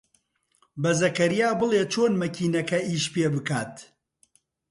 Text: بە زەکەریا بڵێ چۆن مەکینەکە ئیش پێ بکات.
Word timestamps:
بە 0.81 0.91
زەکەریا 1.01 1.49
بڵێ 1.59 1.81
چۆن 1.93 2.13
مەکینەکە 2.21 2.79
ئیش 2.89 3.05
پێ 3.13 3.25
بکات. 3.33 3.75